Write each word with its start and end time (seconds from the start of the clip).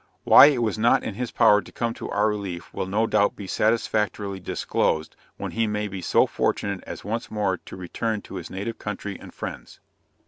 Why 0.23 0.47
it 0.47 0.63
was 0.63 0.79
not 0.79 1.03
in 1.03 1.13
his 1.13 1.29
power 1.31 1.61
to 1.61 1.71
come 1.71 1.93
to 1.93 2.09
our 2.09 2.27
relief 2.29 2.73
will 2.73 2.87
no 2.87 3.05
doubt 3.05 3.35
be 3.35 3.45
satisfactorily 3.45 4.39
disclosed 4.39 5.15
when 5.37 5.51
he 5.51 5.67
may 5.67 5.87
be 5.87 6.01
so 6.01 6.25
fortunate 6.25 6.83
as 6.87 7.05
once 7.05 7.29
more 7.29 7.57
to 7.57 7.75
return 7.77 8.23
to 8.23 8.37
his 8.37 8.49
native 8.49 8.79
country 8.79 9.19
and 9.19 9.31
friends. 9.31 9.79